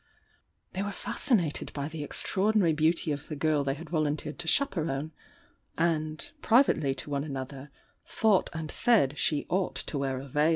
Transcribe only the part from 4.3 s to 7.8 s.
to chaperon, and, privately to one another,